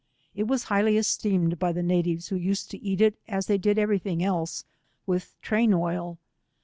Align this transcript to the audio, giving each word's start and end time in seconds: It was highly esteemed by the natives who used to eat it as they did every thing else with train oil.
It 0.33 0.47
was 0.47 0.63
highly 0.63 0.97
esteemed 0.97 1.59
by 1.59 1.71
the 1.71 1.83
natives 1.83 2.29
who 2.29 2.35
used 2.35 2.71
to 2.71 2.81
eat 2.83 3.01
it 3.01 3.19
as 3.27 3.45
they 3.45 3.59
did 3.59 3.77
every 3.77 3.99
thing 3.99 4.23
else 4.23 4.65
with 5.05 5.39
train 5.43 5.75
oil. 5.75 6.17